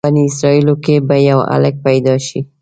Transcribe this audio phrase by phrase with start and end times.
[0.07, 2.39] بني اسرایلو کې به یو هلک پیدا شي.